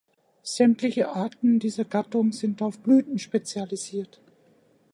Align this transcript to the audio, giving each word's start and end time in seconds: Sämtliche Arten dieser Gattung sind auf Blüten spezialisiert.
Sämtliche 0.41 1.09
Arten 1.09 1.59
dieser 1.59 1.85
Gattung 1.85 2.31
sind 2.31 2.63
auf 2.63 2.79
Blüten 2.79 3.19
spezialisiert. 3.19 4.19